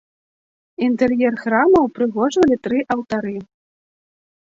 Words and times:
Інтэр'ер 0.85 1.33
храма 1.43 1.79
ўпрыгожвалі 1.87 2.55
тры 2.69 2.79
алтары. 2.97 3.35